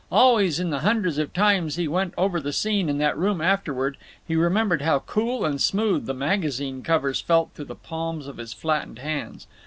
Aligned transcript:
Always, 0.11 0.59
in 0.59 0.71
the 0.71 0.79
hundreds 0.79 1.19
of 1.19 1.31
times 1.31 1.75
he 1.75 1.87
went 1.87 2.15
over 2.17 2.41
the 2.41 2.51
scene 2.53 2.89
in 2.89 2.97
that 2.97 3.15
room 3.15 3.39
afterward, 3.39 3.97
he 4.27 4.35
remembered 4.35 4.81
how 4.81 4.97
cool 4.97 5.45
and 5.45 5.61
smooth 5.61 6.07
the 6.07 6.15
magazine 6.15 6.81
covers 6.81 7.21
felt 7.21 7.53
to 7.53 7.63
the 7.63 7.75
palms 7.75 8.25
of 8.25 8.37
his 8.37 8.51
flattened 8.51 8.97
hands. 8.97 9.45